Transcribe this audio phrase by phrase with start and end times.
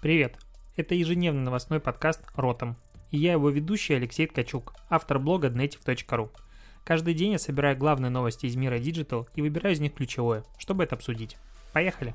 [0.00, 0.38] Привет!
[0.76, 2.78] Это ежедневный новостной подкаст «Ротом».
[3.10, 6.30] И я его ведущий Алексей Ткачук, автор блога dnetiv.ru.
[6.86, 10.84] Каждый день я собираю главные новости из мира Digital и выбираю из них ключевое, чтобы
[10.84, 11.36] это обсудить.
[11.74, 12.14] Поехали!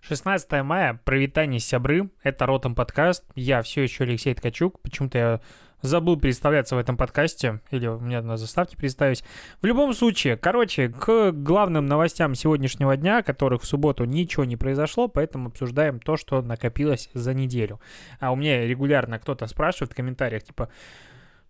[0.00, 5.40] 16 мая, провитание сябры, это Ротом подкаст, я все еще Алексей Ткачук, почему-то я
[5.82, 9.24] забыл представляться в этом подкасте, или меня на заставке представить.
[9.60, 15.08] В любом случае, короче, к главным новостям сегодняшнего дня, которых в субботу ничего не произошло,
[15.08, 17.80] поэтому обсуждаем то, что накопилось за неделю.
[18.20, 20.68] А у меня регулярно кто-то спрашивает в комментариях, типа,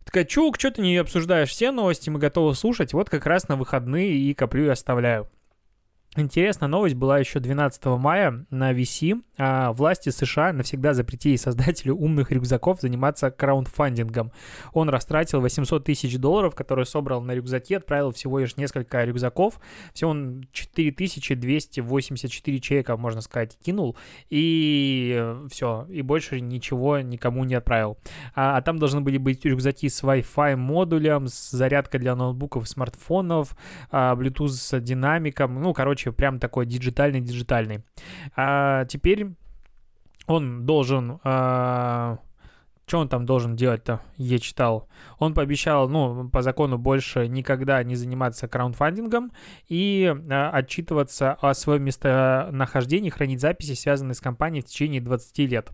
[0.05, 4.12] Ткачук, что ты не обсуждаешь все новости, мы готовы слушать, вот как раз на выходные
[4.12, 5.28] и коплю и оставляю.
[6.14, 9.22] Интересная новость была еще 12 мая на VC.
[9.38, 14.30] А, власти США навсегда запретили создателю умных рюкзаков заниматься краундфандингом.
[14.74, 19.58] Он растратил 800 тысяч долларов, которые собрал на рюкзаки, отправил всего лишь несколько рюкзаков.
[19.94, 23.96] Всего он 4284 человека, можно сказать, кинул.
[24.28, 27.97] И все, и больше ничего никому не отправил.
[28.34, 33.56] А, а там должны были быть рюкзаки с Wi-Fi модулем, с зарядкой для ноутбуков, смартфонов,
[33.91, 35.62] а, Bluetooth с динамиком.
[35.62, 37.84] Ну, короче, короче, прям такой диджитальный-диджитальный.
[38.36, 39.28] А теперь
[40.27, 41.20] он должен...
[41.25, 42.19] А,
[42.86, 44.03] что он там должен делать-то?
[44.19, 44.89] Я читал.
[45.19, 49.33] Он пообещал, ну, по закону больше никогда не заниматься краундфандингом
[49.69, 55.70] и а, отчитываться о своем местонахождении, хранить записи, связанные с компанией в течение 20 лет.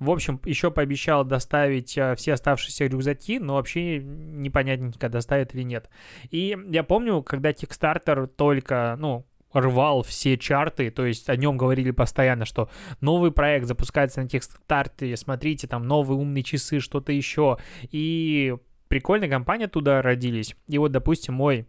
[0.00, 5.88] В общем, еще пообещал доставить а, все оставшиеся рюкзаки, но вообще непонятненько, доставит или нет.
[6.30, 11.90] И я помню, когда Kickstarter только, ну, рвал все чарты, то есть о нем говорили
[11.90, 12.68] постоянно, что
[13.00, 17.58] новый проект запускается на Kickstarter, смотрите, там новые умные часы, что-то еще.
[17.90, 18.54] И
[18.88, 20.56] прикольная компания туда родились.
[20.66, 21.66] И вот, допустим, мой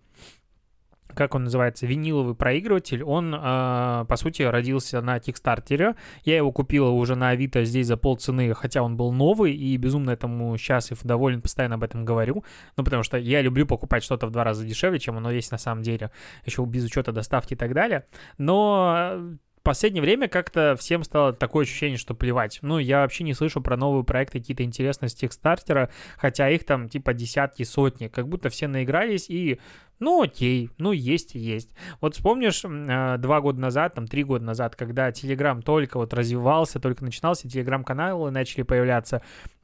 [1.17, 5.95] как он называется, виниловый проигрыватель, он, э, по сути, родился на Кикстартере.
[6.23, 10.11] Я его купила уже на Авито здесь за полцены, хотя он был новый, и безумно
[10.11, 12.43] этому счастлив, доволен, постоянно об этом говорю.
[12.77, 15.57] Ну, потому что я люблю покупать что-то в два раза дешевле, чем оно есть на
[15.57, 16.11] самом деле,
[16.45, 18.05] еще без учета доставки и так далее.
[18.37, 19.37] Но
[19.67, 22.59] последнее время как-то всем стало такое ощущение, что плевать.
[22.61, 26.87] Ну, я вообще не слышу про новые проекты какие-то интересные с Тикстартера, хотя их там
[26.87, 28.07] типа десятки, сотни.
[28.07, 29.59] Как будто все наигрались и
[29.99, 31.69] ну окей, ну есть и есть.
[31.99, 36.79] Вот вспомнишь э, два года назад, там три года назад, когда Телеграм только вот развивался,
[36.79, 39.21] только начинался, Телеграм-каналы начали появляться,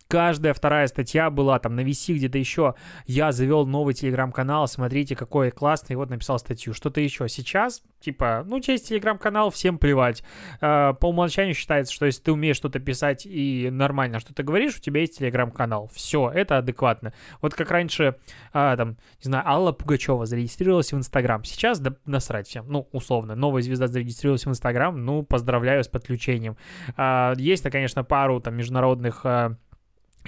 [0.07, 2.75] каждая вторая статья была там на VC где-то еще.
[3.05, 6.73] Я завел новый телеграм-канал, смотрите, какой классный, вот написал статью.
[6.73, 7.27] Что-то еще.
[7.29, 10.23] Сейчас, типа, ну, через телеграм-канал всем плевать.
[10.61, 14.79] А, по умолчанию считается, что если ты умеешь что-то писать и нормально что-то говоришь, у
[14.79, 15.89] тебя есть телеграм-канал.
[15.93, 17.13] Все, это адекватно.
[17.41, 18.15] Вот как раньше,
[18.53, 21.43] а, там, не знаю, Алла Пугачева зарегистрировалась в Инстаграм.
[21.43, 22.65] Сейчас да, насрать всем.
[22.67, 25.03] Ну, условно, новая звезда зарегистрировалась в Инстаграм.
[25.03, 26.57] Ну, поздравляю с подключением.
[26.97, 29.25] А, есть, конечно, пару там международных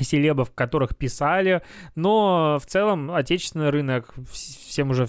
[0.03, 1.61] селебов, которых писали,
[1.95, 5.07] но в целом отечественный рынок всем уже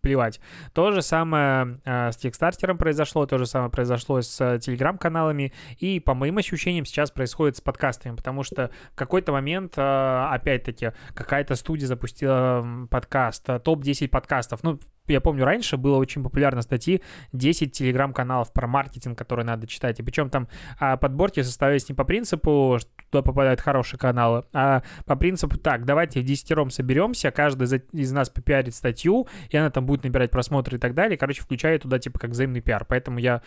[0.00, 0.40] плевать.
[0.72, 6.00] То же самое э, с Кикстартером произошло, то же самое произошло с э, телеграм-каналами, и
[6.00, 11.56] по моим ощущениям сейчас происходит с подкастами, потому что в какой-то момент, э, опять-таки, какая-то
[11.56, 14.78] студия запустила подкаст, э, топ-10 подкастов, ну,
[15.12, 17.02] я помню, раньше было очень популярно статьи
[17.32, 20.00] 10 телеграм-каналов про маркетинг, которые надо читать.
[20.00, 20.48] И причем там
[20.78, 25.84] а, подборки составлялись не по принципу, что туда попадают хорошие каналы, а по принципу, так,
[25.84, 30.76] давайте в десятером соберемся, каждый из нас попиарит статью, и она там будет набирать просмотры
[30.76, 31.16] и так далее.
[31.16, 32.84] Короче, включая туда типа как взаимный пиар.
[32.84, 33.42] Поэтому я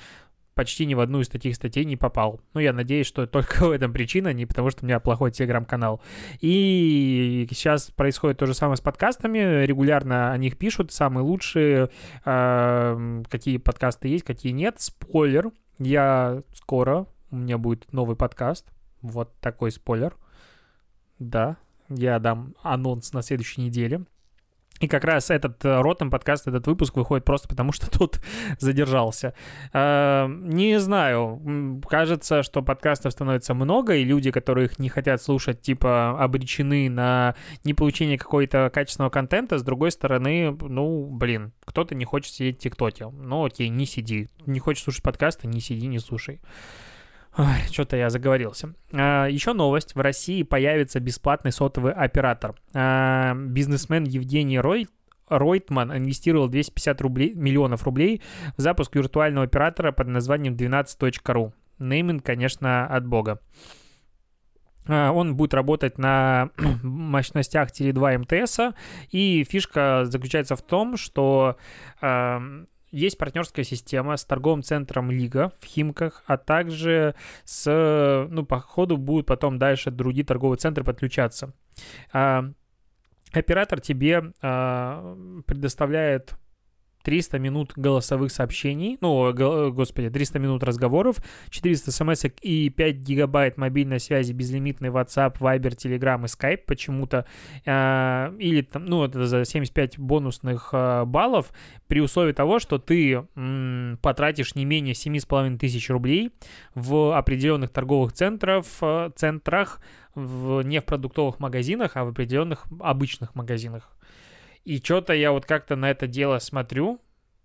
[0.56, 2.42] почти ни в одну из таких статей не попал.
[2.54, 6.02] Ну, я надеюсь, что только в этом причина, не потому что у меня плохой телеграм-канал.
[6.40, 9.66] И сейчас происходит то же самое с подкастами.
[9.66, 11.90] Регулярно о них пишут, самые лучшие,
[12.26, 14.76] э, какие подкасты есть, какие нет.
[14.80, 18.68] Спойлер, я скоро, у меня будет новый подкаст.
[19.02, 20.16] Вот такой спойлер.
[21.18, 21.58] Да,
[21.90, 24.06] я дам анонс на следующей неделе.
[24.82, 28.20] И как раз этот э, ротом подкаст, этот выпуск выходит просто потому, что тут
[28.58, 29.36] задержался.
[29.74, 35.62] Э, не знаю, кажется, что подкастов становится много, и люди, которые их не хотят слушать,
[35.62, 39.60] типа, обречены на не получение какого-то качественного контента.
[39.60, 43.08] С другой стороны, ну, блин, кто-то не хочет сидеть в ТикТоке.
[43.08, 44.30] Ну, окей, не сиди.
[44.48, 46.42] Не хочешь слушать подкасты, не сиди, не слушай.
[47.72, 48.74] Что-то я заговорился.
[48.92, 49.96] А, еще новость.
[49.96, 52.56] В России появится бесплатный сотовый оператор.
[52.74, 54.88] А, бизнесмен Евгений Рой
[55.30, 58.22] Ройтман инвестировал 250 рублей, миллионов рублей
[58.58, 61.54] в запуск виртуального оператора под названием 12.ru.
[61.80, 63.40] Нейминг, конечно, от бога.
[64.88, 66.50] А, он будет работать на
[66.84, 68.76] мощностях Теле2 МТС,
[69.12, 71.56] и фишка заключается в том, что
[72.92, 78.98] есть партнерская система с торговым центром Лига в Химках, а также с, ну, по ходу
[78.98, 81.54] будут потом дальше другие торговые центры подключаться.
[82.12, 82.52] А,
[83.32, 86.36] оператор тебе а, предоставляет
[87.04, 89.34] 300 минут голосовых сообщений, ну,
[89.72, 91.18] господи, 300 минут разговоров,
[91.50, 97.26] 400 смс и 5 гигабайт мобильной связи безлимитный WhatsApp, Viber, Telegram и Skype почему-то,
[97.66, 101.52] э, или там, ну, это за 75 бонусных э, баллов,
[101.88, 106.32] при условии того, что ты м, потратишь не менее 7,5 тысяч рублей
[106.74, 109.82] в определенных торговых центров, э, центрах,
[110.16, 113.92] в, не в продуктовых магазинах, а в определенных обычных магазинах.
[114.64, 117.02] И что-то я вот как-то на это дело смотрю,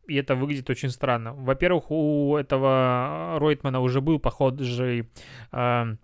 [0.06, 1.34] и это выглядит очень странно.
[1.34, 5.08] Во-первых, у этого Ройтмана уже был похожий
[5.52, 5.96] э,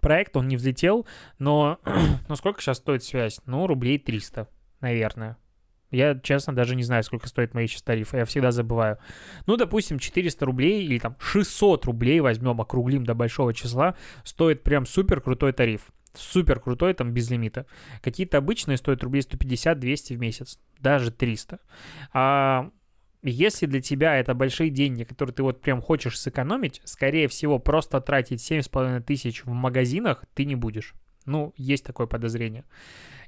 [0.00, 1.06] проект, он не взлетел,
[1.38, 1.78] но,
[2.28, 3.40] но сколько сейчас стоит связь?
[3.46, 4.48] Ну, рублей 300,
[4.80, 5.36] наверное.
[5.90, 8.98] Я, честно, даже не знаю, сколько стоит мои сейчас тарифы, я всегда забываю.
[9.46, 14.84] Ну, допустим, 400 рублей или там 600 рублей возьмем, округлим до большого числа, стоит прям
[14.84, 17.66] супер крутой тариф супер крутой, там без лимита.
[18.02, 21.58] Какие-то обычные стоят рублей 150-200 в месяц, даже 300.
[22.12, 22.70] А
[23.22, 28.00] если для тебя это большие деньги, которые ты вот прям хочешь сэкономить, скорее всего, просто
[28.00, 30.94] тратить 7,5 тысяч в магазинах ты не будешь.
[31.28, 32.64] Ну, есть такое подозрение.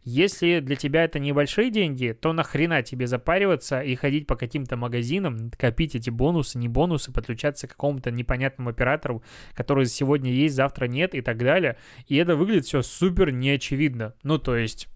[0.02, 5.50] Если для тебя это небольшие деньги, то нахрена тебе запариваться и ходить по каким-то магазинам,
[5.58, 11.14] копить эти бонусы, не бонусы, подключаться к какому-то непонятному оператору, который сегодня есть, завтра нет
[11.14, 11.76] и так далее.
[12.06, 14.14] И это выглядит все супер неочевидно.
[14.23, 14.88] Ну, то есть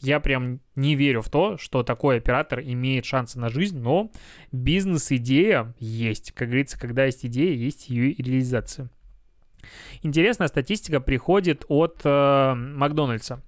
[0.00, 4.10] я прям не верю в то, что такой оператор имеет шансы на жизнь, но
[4.50, 6.32] бизнес-идея есть.
[6.32, 8.90] Как говорится, когда есть идея, есть ее и реализация.
[10.02, 13.42] Интересная статистика приходит от э, Макдональдса.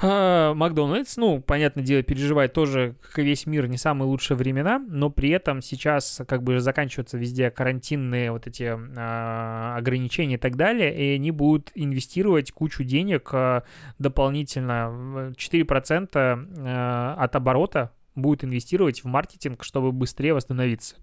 [0.00, 4.78] А, Макдональдс, ну, понятное дело, переживает тоже, как и весь мир, не самые лучшие времена,
[4.78, 10.54] но при этом сейчас как бы заканчиваются везде карантинные вот эти э, ограничения и так
[10.54, 13.62] далее, и они будут инвестировать кучу денег э,
[13.98, 20.96] дополнительно, 4% э, от оборота будет инвестировать в маркетинг, чтобы быстрее восстановиться.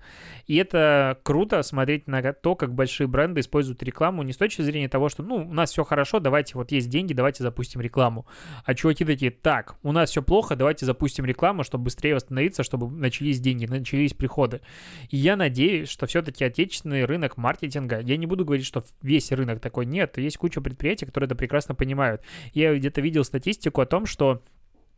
[0.47, 4.89] И это круто смотреть на то, как большие бренды используют рекламу не с точки зрения
[4.89, 8.25] того, что, ну, у нас все хорошо, давайте, вот есть деньги, давайте запустим рекламу.
[8.63, 12.89] А чуваки такие, так, у нас все плохо, давайте запустим рекламу, чтобы быстрее восстановиться, чтобы
[12.89, 14.61] начались деньги, начались приходы.
[15.09, 19.59] И я надеюсь, что все-таки отечественный рынок маркетинга, я не буду говорить, что весь рынок
[19.59, 22.21] такой, нет, есть куча предприятий, которые это прекрасно понимают.
[22.53, 24.41] Я где-то видел статистику о том, что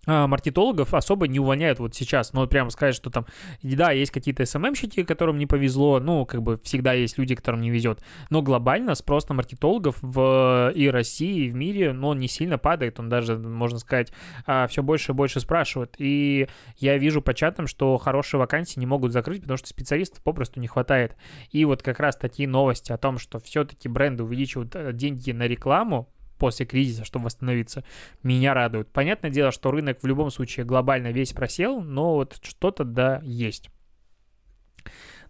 [0.08, 2.34] маркетологов особо не увольняют вот сейчас.
[2.34, 3.26] Но прямо сказать, что там,
[3.62, 7.70] да, есть какие-то СММщики, которым не повезло, ну, как бы всегда есть люди, которым не
[7.70, 8.02] везет.
[8.30, 12.58] Но глобально спрос на маркетологов в и России, и в мире, но он не сильно
[12.58, 13.00] падает.
[13.00, 14.12] Он даже, можно сказать,
[14.46, 15.96] а, все больше и больше спрашивает.
[15.98, 20.60] И я вижу по чатам, что хорошие вакансии не могут закрыть, потому что специалистов попросту
[20.60, 21.16] не хватает.
[21.52, 25.44] И вот как раз такие новости о том, что все-таки бренды увеличивают э, деньги на
[25.44, 27.84] рекламу, после кризиса, чтобы восстановиться,
[28.24, 28.92] меня радует.
[28.92, 33.70] Понятное дело, что рынок в любом случае глобально весь просел, но вот что-то да есть.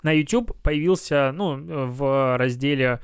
[0.04, 1.58] На YouTube появился, ну,
[1.88, 3.02] в разделе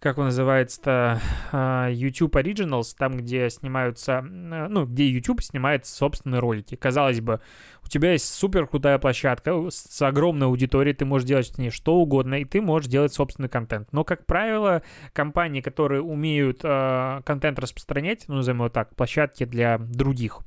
[0.00, 1.20] как он называется-то,
[1.52, 6.74] а, YouTube Originals, там, где снимаются, ну, где YouTube снимает собственные ролики.
[6.74, 7.40] Казалось бы,
[7.84, 11.96] у тебя есть супер крутая площадка с огромной аудиторией, ты можешь делать с ней что
[11.96, 13.92] угодно, и ты можешь делать собственный контент.
[13.92, 14.82] Но, как правило,
[15.12, 20.38] компании, которые умеют э, контент распространять, ну, назовем его так, площадки для других,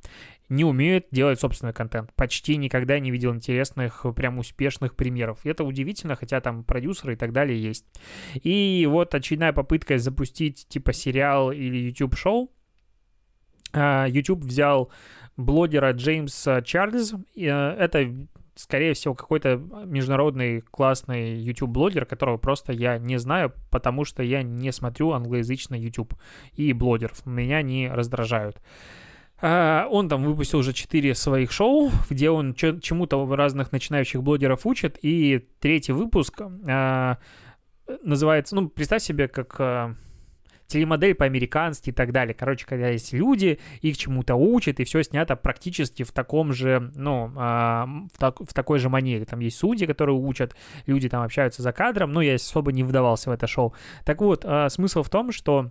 [0.48, 2.12] не умеют делать собственный контент.
[2.14, 5.40] Почти никогда не видел интересных, прям успешных примеров.
[5.44, 7.84] Это удивительно, хотя там продюсеры и так далее есть.
[8.34, 12.50] И вот очередная попытка запустить типа сериал или YouTube-шоу.
[13.72, 14.90] А, YouTube взял
[15.36, 17.14] блогера Джеймса Чарльз.
[17.36, 18.14] Э, это
[18.54, 24.70] скорее всего, какой-то международный классный YouTube-блогер, которого просто я не знаю, потому что я не
[24.72, 26.14] смотрю англоязычный YouTube.
[26.52, 28.56] И блогеров меня не раздражают.
[28.56, 28.62] А,
[29.42, 34.98] он там выпустил уже четыре своих шоу, где он чему-то разных начинающих блогеров учит.
[35.02, 37.18] И третий выпуск а,
[38.02, 39.96] называется, ну, представь себе, как а,
[40.66, 42.32] телемодель по-американски и так далее.
[42.32, 47.26] Короче, когда есть люди, их чему-то учат, и все снято практически в таком же, ну,
[47.34, 49.26] в, так, в такой же манере.
[49.26, 53.28] Там есть судьи, которые учат, люди там общаются за кадром, но я особо не вдавался
[53.28, 53.74] в это шоу.
[54.06, 55.70] Так вот, смысл в том, что а,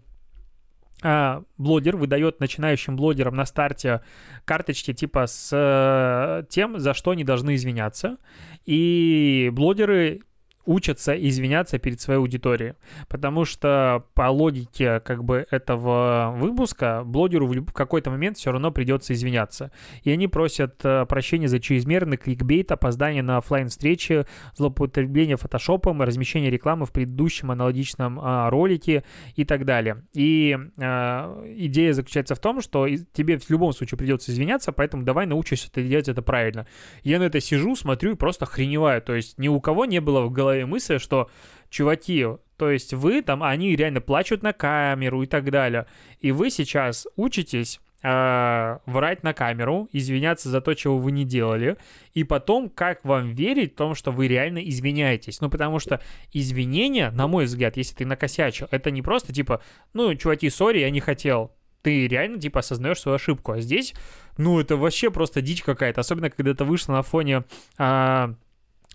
[1.58, 4.02] блогер выдает начинающим блогерам на старте
[4.46, 8.18] карточки типа с э, тем, за что они должны извиняться.
[8.66, 10.22] И блогеры
[10.66, 12.74] учатся извиняться перед своей аудиторией.
[13.08, 19.14] Потому что по логике как бы этого выпуска блогеру в какой-то момент все равно придется
[19.14, 19.72] извиняться.
[20.04, 26.50] И они просят э, прощения за чрезмерный кликбейт, опоздание на офлайн встречи злоупотребление фотошопом, размещение
[26.50, 29.04] рекламы в предыдущем аналогичном а, ролике
[29.36, 30.04] и так далее.
[30.14, 35.26] И а, идея заключается в том, что тебе в любом случае придется извиняться, поэтому давай
[35.26, 36.68] научишься делать это правильно.
[37.04, 39.02] Я на это сижу, смотрю и просто охреневаю.
[39.02, 41.30] То есть ни у кого не было в голове голове мысль, что,
[41.70, 42.26] чуваки,
[42.58, 45.86] то есть вы там, они реально плачут на камеру и так далее,
[46.20, 51.78] и вы сейчас учитесь э, врать на камеру, извиняться за то, чего вы не делали,
[52.14, 55.42] и потом, как вам верить в том, что вы реально извиняетесь.
[55.42, 59.62] Ну, потому что извинения, на мой взгляд, если ты накосячил, это не просто типа,
[59.94, 61.56] ну, чуваки, сори, я не хотел.
[61.82, 63.52] Ты реально, типа, осознаешь свою ошибку.
[63.52, 63.94] А здесь,
[64.38, 66.00] ну, это вообще просто дичь какая-то.
[66.00, 67.44] Особенно, когда это вышло на фоне
[67.78, 68.36] а,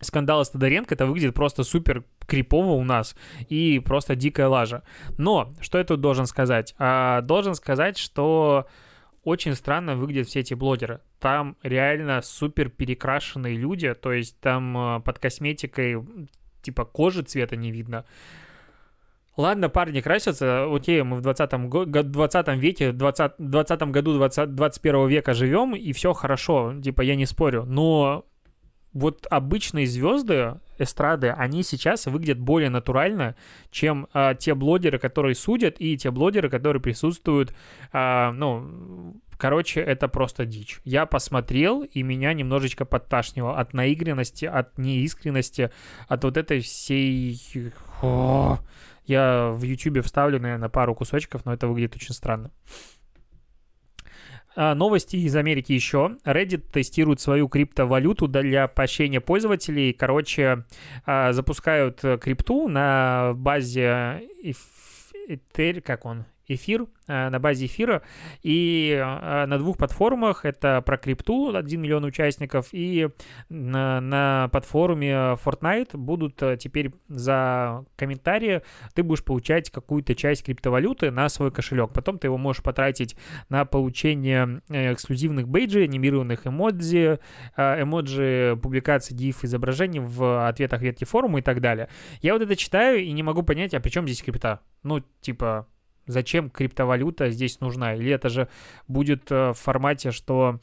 [0.00, 3.16] скандала с Тодоренко, это выглядит просто супер крипово у нас
[3.48, 4.82] и просто дикая лажа.
[5.16, 6.74] Но, что я тут должен сказать?
[6.78, 8.66] А, должен сказать, что
[9.24, 11.00] очень странно выглядят все эти блогеры.
[11.20, 16.02] Там реально супер перекрашенные люди, то есть там а, под косметикой
[16.62, 18.04] типа кожи цвета не видно.
[19.36, 25.06] Ладно, парни красятся, окей, мы в 20, го- 20 веке, 20, 20 году 20, 21
[25.06, 28.24] века живем, и все хорошо, типа я не спорю, но
[28.92, 33.36] вот обычные звезды эстрады, они сейчас выглядят более натурально,
[33.70, 37.52] чем а, те блогеры, которые судят, и те блогеры, которые присутствуют,
[37.92, 40.80] а, ну, короче, это просто дичь.
[40.84, 45.70] Я посмотрел, и меня немножечко подташнило от наигранности, от неискренности,
[46.06, 47.40] от вот этой всей...
[48.02, 48.58] О,
[49.06, 52.50] я в YouTube вставлю, наверное, пару кусочков, но это выглядит очень странно.
[54.60, 56.16] А, новости из Америки еще.
[56.24, 59.92] Reddit тестирует свою криптовалюту для поощрения пользователей.
[59.92, 60.64] Короче,
[61.06, 64.20] а, запускают крипту на базе
[65.28, 66.24] Ether, как он?
[66.48, 68.02] Эфир, Э, на базе эфира.
[68.42, 73.08] И э, на двух платформах, это про крипту, 1 миллион участников, и
[73.48, 78.60] на, на платформе Fortnite будут э, теперь за комментарии
[78.94, 81.92] ты будешь получать какую-то часть криптовалюты на свой кошелек.
[81.94, 83.16] Потом ты его можешь потратить
[83.48, 87.20] на получение эксклюзивных бейджей, анимированных эмодзи,
[87.56, 91.88] эмоджи, публикации гиф изображений в ответах ветки форума и так далее.
[92.20, 94.60] Я вот это читаю и не могу понять, а при чем здесь крипта?
[94.82, 95.66] Ну, типа,
[96.08, 97.94] Зачем криптовалюта здесь нужна?
[97.94, 98.48] Или это же
[98.88, 100.58] будет э, в формате, что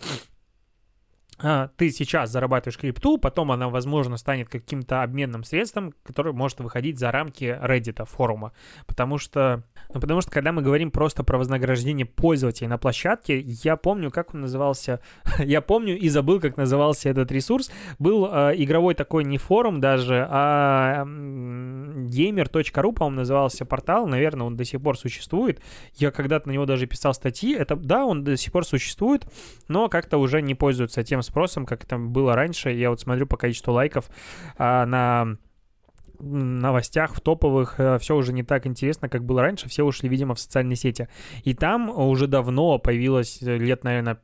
[1.38, 6.98] а, ты сейчас зарабатываешь крипту, потом она, возможно, станет каким-то обменным средством, который может выходить
[6.98, 8.54] за рамки Reddit, форума.
[8.88, 9.64] Потому что,
[9.96, 14.34] ну, потому что, когда мы говорим просто про вознаграждение пользователей на площадке, я помню, как
[14.34, 15.00] он назывался,
[15.40, 17.72] я помню и забыл, как назывался этот ресурс.
[17.98, 24.66] Был э, игровой такой не форум даже, а gamer.ru, по-моему, назывался портал, наверное, он до
[24.66, 25.62] сих пор существует.
[25.94, 27.56] Я когда-то на него даже писал статьи.
[27.56, 29.26] Это, да, он до сих пор существует,
[29.70, 32.70] но как-то уже не пользуется тем спросом, как это было раньше.
[32.72, 34.10] Я вот смотрю по количеству лайков
[34.58, 35.38] а, на
[36.24, 40.36] новостях, в топовых, э, все уже не так интересно, как было раньше, все ушли, видимо,
[40.36, 41.08] в социальные сети.
[41.44, 44.20] И там уже давно появилось, э, лет, наверное,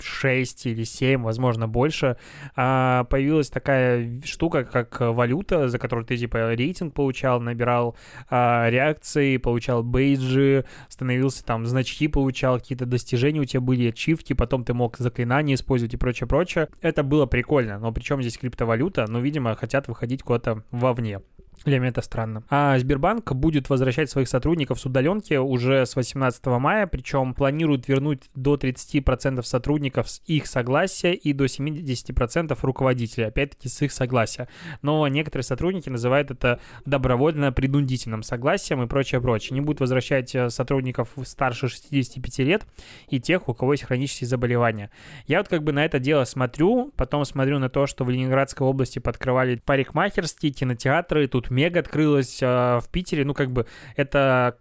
[0.00, 2.16] 6 или 7, возможно, больше,
[2.56, 7.96] а, появилась такая штука, как валюта, за которую ты, типа, рейтинг получал, набирал
[8.30, 14.64] а, реакции, получал бейджи, становился там, значки получал, какие-то достижения у тебя были, ачивки, потом
[14.64, 16.68] ты мог заклинания использовать и прочее, прочее.
[16.80, 21.20] Это было прикольно, но причем здесь криптовалюта, ну, видимо, хотят выходить куда-то вовне.
[21.64, 22.44] Для меня это странно.
[22.50, 28.24] А Сбербанк будет возвращать своих сотрудников с удаленки уже с 18 мая, причем планирует вернуть
[28.34, 34.48] до 30% сотрудников с их согласия и до 70% руководителей, опять-таки с их согласия.
[34.82, 39.54] Но некоторые сотрудники называют это добровольно-принудительным согласием и прочее, прочее.
[39.54, 42.66] Не будут возвращать э, сотрудников старше 65 лет
[43.08, 44.90] и тех, у кого есть хронические заболевания.
[45.26, 48.66] Я вот как бы на это дело смотрю, потом смотрю на то, что в Ленинградской
[48.66, 53.24] области подкрывали парикмахерские, кинотеатры, тут Мега открылась а, в Питере.
[53.24, 54.58] Ну, как бы это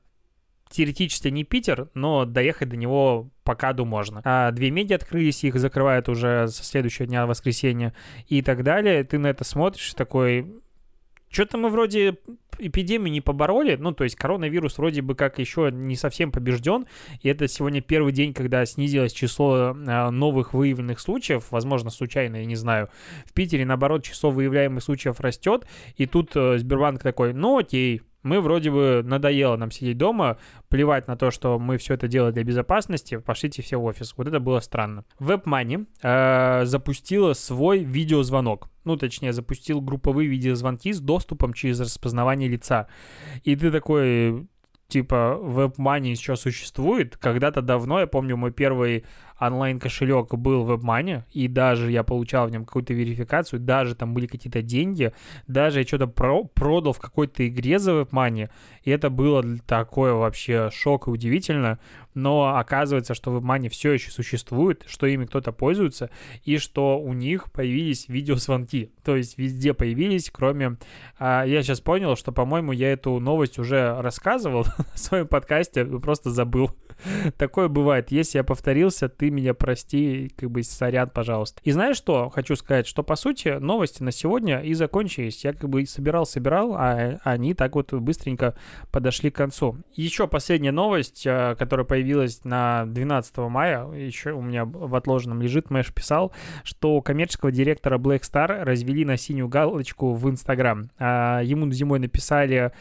[0.69, 4.21] теоретически не Питер, но доехать до него по каду можно.
[4.23, 7.93] А две меди открылись, их закрывают уже со следующего дня, воскресенья
[8.27, 9.03] и так далее.
[9.03, 10.51] Ты на это смотришь такой,
[11.29, 12.17] что-то мы вроде
[12.59, 16.85] эпидемию не побороли, ну, то есть коронавирус вроде бы как еще не совсем побежден,
[17.21, 22.45] и это сегодня первый день, когда снизилось число а, новых выявленных случаев, возможно, случайно, я
[22.45, 22.89] не знаю.
[23.25, 25.65] В Питере, наоборот, число выявляемых случаев растет,
[25.97, 30.37] и тут э, Сбербанк такой, ну, окей, Мы вроде бы надоело нам сидеть дома,
[30.69, 34.13] плевать на то, что мы все это делаем для безопасности, пошлите все в офис.
[34.17, 35.05] Вот это было странно.
[35.19, 38.69] WebMoney э, запустила свой видеозвонок.
[38.85, 42.87] Ну, точнее, запустил групповые видеозвонки с доступом через распознавание лица.
[43.43, 44.47] И ты такой,
[44.87, 47.17] типа, WebMoney сейчас существует.
[47.17, 49.05] Когда-то давно, я помню, мой первый
[49.39, 54.27] онлайн-кошелек был в WebMoney, и даже я получал в нем какую-то верификацию, даже там были
[54.27, 55.13] какие-то деньги,
[55.47, 58.49] даже я что-то про продал в какой-то игре за WebMoney,
[58.83, 61.79] и это было такое вообще шок и удивительно,
[62.13, 66.09] но оказывается, что WebMoney все еще существует, что ими кто-то пользуется,
[66.43, 70.77] и что у них появились видеозвонки, то есть везде появились, кроме...
[71.17, 74.63] А, я сейчас понял, что, по-моему, я эту новость уже рассказывал
[74.93, 76.71] в своем подкасте, просто забыл.
[77.37, 78.11] Такое бывает.
[78.11, 81.61] Если я повторился, ты меня прости, как бы сорян, пожалуйста.
[81.63, 82.29] И знаешь что?
[82.29, 85.43] Хочу сказать, что по сути новости на сегодня и закончились.
[85.43, 88.55] Я как бы собирал-собирал, а они так вот быстренько
[88.91, 89.77] подошли к концу.
[89.93, 95.69] Еще последняя новость, э, которая появилась на 12 мая, еще у меня в отложенном лежит,
[95.69, 96.33] Мэш писал,
[96.63, 100.89] что коммерческого директора Black Star развели на синюю галочку в Инстаграм.
[100.99, 102.71] А ему зимой написали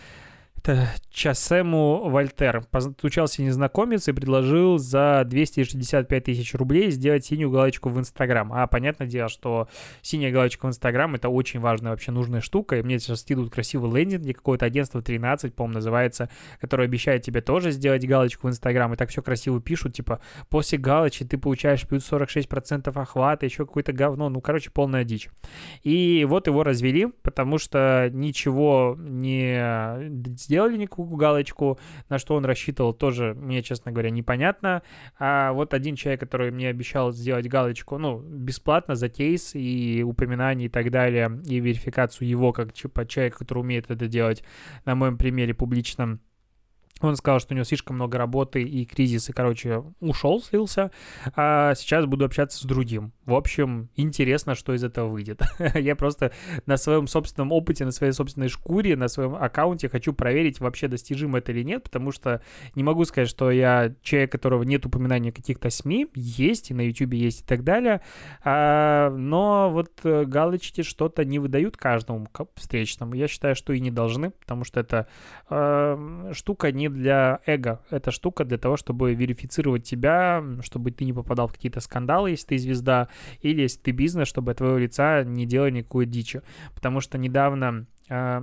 [1.11, 2.63] Часему Вольтер.
[2.71, 8.53] Постучался незнакомец и предложил за 265 тысяч рублей сделать синюю галочку в Инстаграм.
[8.53, 9.69] А понятное дело, что
[10.03, 12.79] синяя галочка в Инстаграм это очень важная вообще нужная штука.
[12.79, 16.29] И мне сейчас скидывают красивый лендинг, где какое-то агентство 13, по-моему, называется,
[16.61, 18.93] которое обещает тебе тоже сделать галочку в Инстаграм.
[18.95, 23.93] И так все красиво пишут, типа, после галочки ты получаешь плюс 46% охвата, еще какое-то
[23.93, 24.29] говно.
[24.29, 25.29] Ну, короче, полная дичь.
[25.83, 30.09] И вот его развели, потому что ничего не
[30.53, 31.79] сделали никакую галочку,
[32.11, 34.83] на что он рассчитывал, тоже мне, честно говоря, непонятно.
[35.19, 40.67] А вот один человек, который мне обещал сделать галочку, ну, бесплатно за кейс и упоминание
[40.67, 44.45] и так далее, и верификацию его как человека, который умеет это делать
[44.85, 46.21] на моем примере публичном,
[47.03, 50.91] он сказал, что у него слишком много работы и кризис, и, короче, ушел, слился.
[51.37, 53.13] А сейчас буду общаться с другим.
[53.25, 55.43] В общем, интересно, что из этого выйдет.
[55.75, 56.33] Я просто
[56.67, 61.39] на своем собственном опыте, на своей собственной шкуре, на своем аккаунте хочу проверить, вообще достижимо
[61.39, 62.43] это или нет, потому что
[62.75, 67.15] не могу сказать, что я человек, которого нет упоминания каких-то СМИ, есть, и на YouTube
[67.15, 68.03] есть и так далее,
[68.45, 73.15] а, но вот э, галочки что-то не выдают каждому встречному.
[73.15, 75.07] Я считаю, что и не должны, потому что это
[75.49, 77.81] а, штука не для эго.
[77.91, 82.47] Это штука для того, чтобы верифицировать тебя, чтобы ты не попадал в какие-то скандалы, если
[82.47, 83.09] ты звезда,
[83.41, 86.37] или если ты бизнес, чтобы от твоего лица не делали никакую дичь.
[86.75, 88.43] Потому что недавно э,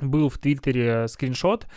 [0.00, 1.68] был в Твиттере скриншот, Э,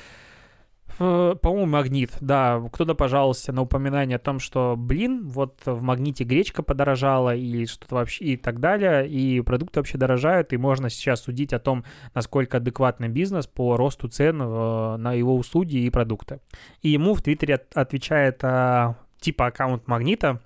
[0.97, 2.62] по-моему, магнит, да.
[2.71, 7.95] Кто-то пожаловался на упоминание о том, что, блин, вот в магните гречка подорожала и что-то
[7.95, 12.58] вообще и так далее, и продукты вообще дорожают, и можно сейчас судить о том, насколько
[12.58, 16.39] адекватный бизнес по росту цен э, на его услуги и продукты.
[16.81, 20.41] И ему в Твиттере отвечает а, типа аккаунт магнита,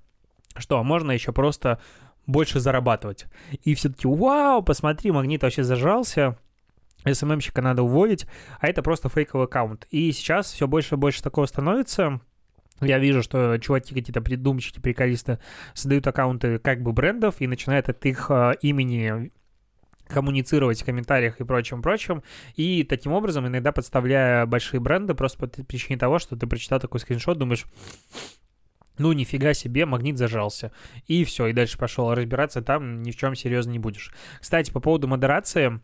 [0.58, 1.80] что можно еще просто
[2.26, 3.26] больше зарабатывать.
[3.64, 6.38] И все-таки, вау, посмотри, магнит вообще зажался,
[7.06, 8.26] СММщика надо уволить,
[8.60, 9.88] а это просто фейковый аккаунт.
[9.90, 12.22] И сейчас все больше и больше такого становится.
[12.82, 15.40] Я вижу, что чуваки какие-то придумщики, приколисты
[15.74, 19.32] создают аккаунты как бы брендов и начинают от их э, имени
[20.08, 22.24] коммуницировать в комментариях и прочим-прочим,
[22.56, 27.00] и таким образом иногда подставляя большие бренды просто по причине того, что ты прочитал такой
[27.00, 27.66] скриншот, думаешь,
[28.98, 30.72] ну, нифига себе, магнит зажался.
[31.08, 34.12] И все, и дальше пошел разбираться, там ни в чем серьезно не будешь.
[34.42, 35.80] Кстати, по поводу модерации,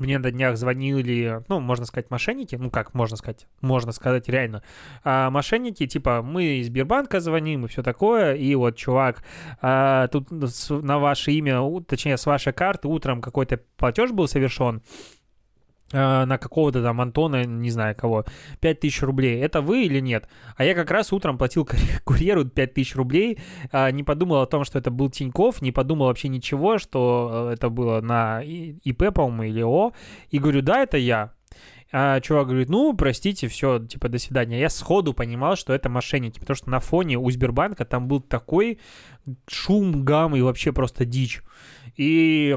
[0.00, 4.62] мне на днях звонили, ну, можно сказать, мошенники, ну, как можно сказать, можно сказать реально,
[5.04, 9.22] а, мошенники, типа, мы из Сбербанка звоним и все такое, и вот, чувак,
[9.60, 14.82] а, тут на ваше имя, точнее, с вашей карты утром какой-то платеж был совершен,
[15.92, 18.24] на какого-то там Антона, не знаю кого,
[18.60, 19.40] 5000 рублей.
[19.40, 20.28] Это вы или нет?
[20.56, 21.68] А я как раз утром платил
[22.04, 23.38] курьеру 5000 рублей,
[23.70, 27.54] а, не подумал о том, что это был Тиньков, не подумал вообще ничего, что э,
[27.54, 29.92] это было на ИП, по-моему, или О.
[30.30, 31.32] И говорю, да, это я.
[31.94, 34.58] А чувак говорит, ну, простите, все, типа, до свидания.
[34.58, 38.78] Я сходу понимал, что это мошенники, потому что на фоне у Сбербанка там был такой
[39.46, 41.42] шум, гам и вообще просто дичь.
[41.96, 42.56] И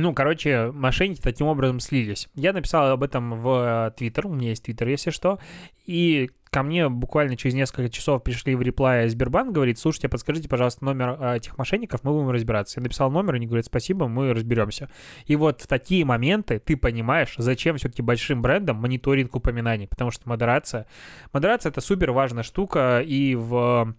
[0.00, 2.28] ну, короче, мошенники таким образом слились.
[2.34, 5.38] Я написал об этом в Твиттер, у меня есть Твиттер, если что,
[5.86, 10.84] и ко мне буквально через несколько часов пришли в реплай Сбербанк, говорит, слушайте, подскажите, пожалуйста,
[10.84, 12.80] номер э, этих мошенников, мы будем разбираться.
[12.80, 14.90] Я написал номер, они говорят, спасибо, мы разберемся.
[15.26, 20.28] И вот в такие моменты ты понимаешь, зачем все-таки большим брендам мониторинг упоминаний, потому что
[20.28, 20.86] модерация,
[21.32, 23.94] модерация это супер важная штука, и в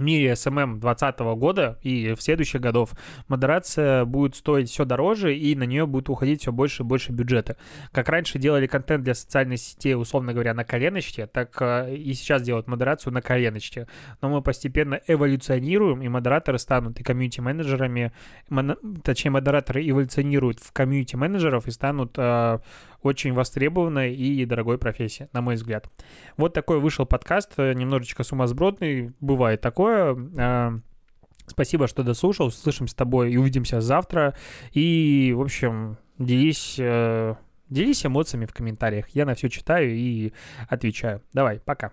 [0.00, 2.90] мире SMM 2020 года и в следующих годов
[3.28, 7.56] модерация будет стоить все дороже, и на нее будет уходить все больше и больше бюджета.
[7.92, 12.42] Как раньше делали контент для социальной сети, условно говоря, на коленочке, так э, и сейчас
[12.42, 13.86] делают модерацию на коленочке.
[14.20, 18.12] Но мы постепенно эволюционируем, и модераторы станут и комьюнити-менеджерами,
[19.02, 22.58] точнее, модераторы эволюционируют в комьюнити-менеджеров и станут э,
[23.02, 25.88] очень востребованной и дорогой профессией, на мой взгляд.
[26.36, 30.16] Вот такой вышел подкаст, э, немножечко сумасбродный, бывает такое.
[30.36, 30.78] Э,
[31.46, 32.50] спасибо, что дослушал.
[32.50, 34.34] Слышим с тобой и увидимся завтра.
[34.72, 37.34] И, в общем, делись, э,
[37.68, 39.08] делись эмоциями в комментариях.
[39.10, 40.32] Я на все читаю и
[40.68, 41.22] отвечаю.
[41.32, 41.92] Давай, пока.